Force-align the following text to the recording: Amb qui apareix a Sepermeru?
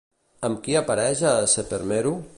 Amb 0.47 0.63
qui 0.67 0.79
apareix 0.81 1.23
a 1.33 1.37
Sepermeru? 1.55 2.21